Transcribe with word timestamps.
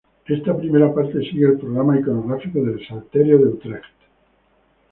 Esta 0.25 0.57
primera 0.57 0.91
parte 0.91 1.19
sigue 1.19 1.45
el 1.45 1.59
programa 1.59 1.99
iconográfico 1.99 2.57
del 2.63 2.83
"Salterio 2.87 3.37
de 3.37 3.45
Utrecht". 3.45 3.93